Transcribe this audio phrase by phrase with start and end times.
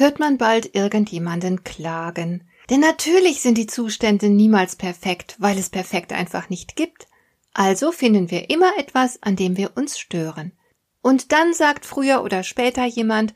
[0.00, 2.48] hört man bald irgendjemanden klagen.
[2.70, 7.06] Denn natürlich sind die Zustände niemals perfekt, weil es perfekt einfach nicht gibt.
[7.52, 10.52] Also finden wir immer etwas, an dem wir uns stören.
[11.02, 13.34] Und dann sagt früher oder später jemand,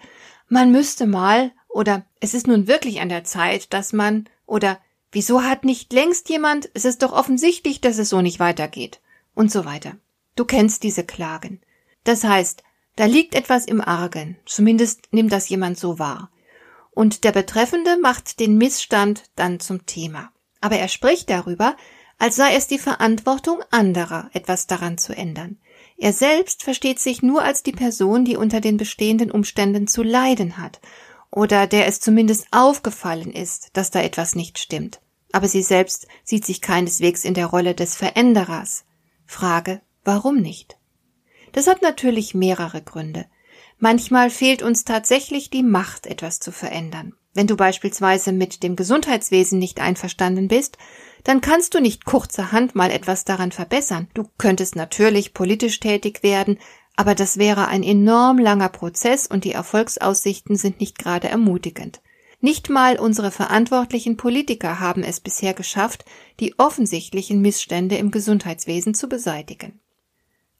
[0.48, 4.78] man müsste mal oder es ist nun wirklich an der Zeit, dass man oder
[5.12, 9.00] wieso hat nicht längst jemand, es ist doch offensichtlich, dass es so nicht weitergeht
[9.34, 9.96] und so weiter.
[10.36, 11.60] Du kennst diese Klagen.
[12.04, 12.62] Das heißt,
[12.96, 16.30] da liegt etwas im Argen, zumindest nimmt das jemand so wahr
[16.94, 20.32] und der Betreffende macht den Missstand dann zum Thema.
[20.60, 21.76] Aber er spricht darüber,
[22.18, 25.58] als sei es die Verantwortung anderer, etwas daran zu ändern.
[25.96, 30.58] Er selbst versteht sich nur als die Person, die unter den bestehenden Umständen zu leiden
[30.58, 30.80] hat
[31.30, 35.00] oder der es zumindest aufgefallen ist, dass da etwas nicht stimmt.
[35.32, 38.84] Aber sie selbst sieht sich keineswegs in der Rolle des Veränderers.
[39.26, 40.76] Frage, warum nicht?
[41.50, 43.26] Das hat natürlich mehrere Gründe.
[43.78, 47.14] Manchmal fehlt uns tatsächlich die Macht, etwas zu verändern.
[47.34, 50.78] Wenn du beispielsweise mit dem Gesundheitswesen nicht einverstanden bist,
[51.24, 54.08] dann kannst du nicht kurzerhand mal etwas daran verbessern.
[54.14, 56.58] Du könntest natürlich politisch tätig werden,
[56.96, 62.00] aber das wäre ein enorm langer Prozess und die Erfolgsaussichten sind nicht gerade ermutigend.
[62.40, 66.04] Nicht mal unsere verantwortlichen Politiker haben es bisher geschafft,
[66.40, 69.80] die offensichtlichen Missstände im Gesundheitswesen zu beseitigen.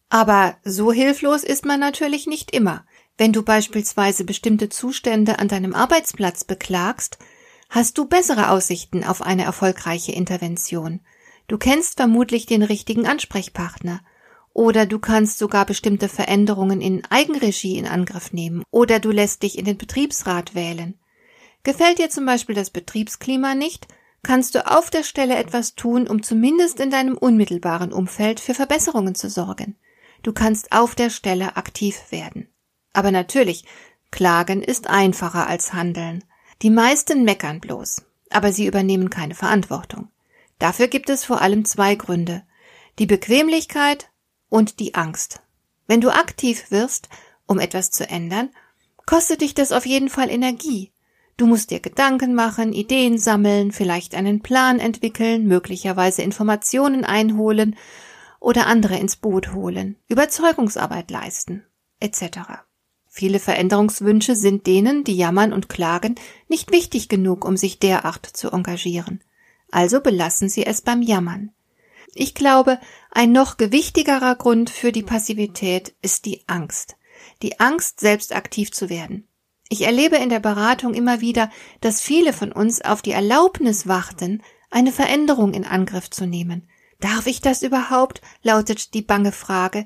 [0.08, 2.86] Aber so hilflos ist man natürlich nicht immer.
[3.16, 7.18] Wenn du beispielsweise bestimmte Zustände an deinem Arbeitsplatz beklagst,
[7.70, 11.00] hast du bessere Aussichten auf eine erfolgreiche Intervention.
[11.47, 14.00] Du kennst vermutlich den richtigen Ansprechpartner.
[14.53, 18.62] Oder du kannst sogar bestimmte Veränderungen in Eigenregie in Angriff nehmen.
[18.70, 20.98] Oder du lässt dich in den Betriebsrat wählen.
[21.64, 23.88] Gefällt dir zum Beispiel das Betriebsklima nicht,
[24.22, 29.14] kannst du auf der Stelle etwas tun, um zumindest in deinem unmittelbaren Umfeld für Verbesserungen
[29.14, 29.76] zu sorgen.
[30.22, 32.48] Du kannst auf der Stelle aktiv werden.
[32.94, 33.66] Aber natürlich,
[34.10, 36.25] Klagen ist einfacher als Handeln.
[36.62, 40.09] Die meisten meckern bloß, aber sie übernehmen keine Verantwortung.
[40.59, 42.43] Dafür gibt es vor allem zwei Gründe.
[42.99, 44.09] Die Bequemlichkeit
[44.49, 45.41] und die Angst.
[45.87, 47.09] Wenn du aktiv wirst,
[47.47, 48.50] um etwas zu ändern,
[49.04, 50.93] kostet dich das auf jeden Fall Energie.
[51.37, 57.77] Du musst dir Gedanken machen, Ideen sammeln, vielleicht einen Plan entwickeln, möglicherweise Informationen einholen
[58.38, 61.66] oder andere ins Boot holen, Überzeugungsarbeit leisten,
[61.99, 62.62] etc.
[63.16, 66.16] Viele Veränderungswünsche sind denen, die jammern und klagen,
[66.48, 69.22] nicht wichtig genug, um sich derart zu engagieren.
[69.70, 71.53] Also belassen sie es beim Jammern.
[72.16, 72.80] Ich glaube,
[73.12, 76.97] ein noch gewichtigerer Grund für die Passivität ist die Angst.
[77.41, 79.28] Die Angst, selbst aktiv zu werden.
[79.69, 84.42] Ich erlebe in der Beratung immer wieder, dass viele von uns auf die Erlaubnis warten,
[84.72, 86.69] eine Veränderung in Angriff zu nehmen,
[87.04, 88.22] Darf ich das überhaupt?
[88.42, 89.84] lautet die bange Frage,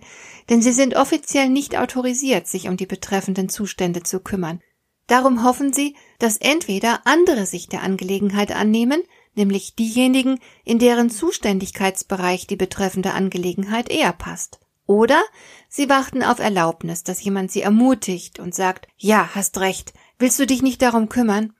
[0.48, 4.60] denn sie sind offiziell nicht autorisiert, sich um die betreffenden Zustände zu kümmern.
[5.08, 9.02] Darum hoffen sie, dass entweder andere sich der Angelegenheit annehmen,
[9.34, 14.60] nämlich diejenigen, in deren Zuständigkeitsbereich die betreffende Angelegenheit eher passt.
[14.86, 15.20] Oder
[15.68, 20.46] sie warten auf Erlaubnis, dass jemand sie ermutigt und sagt, ja, hast recht, willst du
[20.46, 21.52] dich nicht darum kümmern?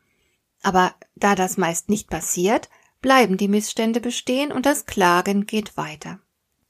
[0.63, 2.69] Aber da das meist nicht passiert,
[3.01, 6.21] bleiben die Missstände bestehen und das Klagen geht weiter.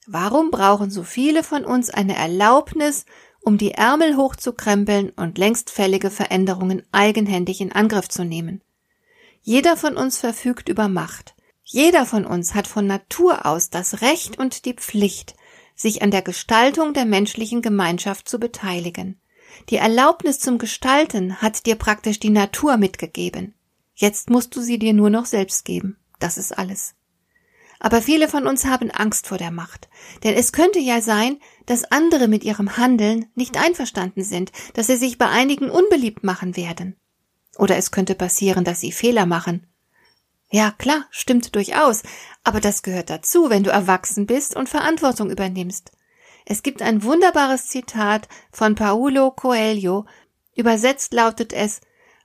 [0.07, 3.05] Warum brauchen so viele von uns eine Erlaubnis,
[3.41, 8.63] um die Ärmel hochzukrempeln und längst fällige Veränderungen eigenhändig in Angriff zu nehmen?
[9.43, 11.35] Jeder von uns verfügt über Macht.
[11.63, 15.37] Jeder von uns hat von Natur aus das Recht und die Pflicht,
[15.77, 19.21] sich an der Gestaltung der menschlichen Gemeinschaft zu beteiligen.
[19.69, 23.55] Die Erlaubnis zum Gestalten hat dir praktisch die Natur mitgegeben.
[23.95, 25.98] Jetzt musst du sie dir nur noch selbst geben.
[26.19, 26.95] Das ist alles.
[27.81, 29.89] Aber viele von uns haben Angst vor der Macht.
[30.25, 34.97] Denn es könnte ja sein, dass andere mit ihrem Handeln nicht einverstanden sind, dass sie
[34.97, 36.97] sich bei einigen unbeliebt machen werden.
[37.57, 39.67] Oder es könnte passieren, dass sie Fehler machen.
[40.51, 42.03] Ja, klar, stimmt durchaus,
[42.43, 45.93] aber das gehört dazu, wenn du erwachsen bist und Verantwortung übernimmst.
[46.47, 50.07] Es gibt ein wunderbares Zitat von Paulo Coelho.
[50.57, 51.83] Übersetzt lautet es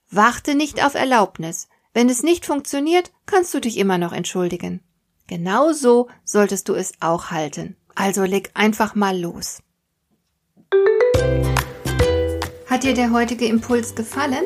[0.09, 4.81] Warte nicht auf Erlaubnis, wenn es nicht funktioniert, kannst du dich immer noch entschuldigen.
[5.27, 7.75] Genau so solltest du es auch halten.
[7.95, 9.61] Also leg einfach mal los.
[12.67, 14.43] Hat dir der heutige Impuls gefallen?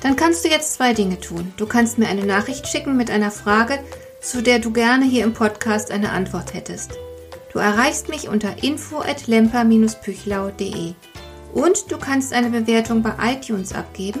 [0.00, 1.52] Dann kannst du jetzt zwei Dinge tun.
[1.56, 3.78] Du kannst mir eine Nachricht schicken mit einer Frage,
[4.20, 6.92] zu der du gerne hier im Podcast eine Antwort hättest.
[7.52, 10.94] Du erreichst mich unter info@lemper-püchlau.de.
[11.52, 14.20] Und du kannst eine Bewertung bei iTunes abgeben,